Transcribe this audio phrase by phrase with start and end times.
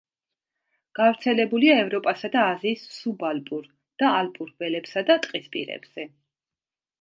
[0.99, 3.69] გავრცელებულია ევროპასა და აზიის სუბალპურ
[4.05, 6.09] და ალპურ ველებსა და ტყისპირებზე.